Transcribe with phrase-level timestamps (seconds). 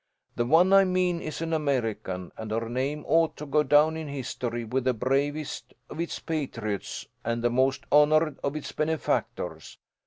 [0.35, 4.07] The one I mean is an American, and her name ought to go down in
[4.07, 9.77] history with the bravest of its patriots and the most honoured of its benefactors.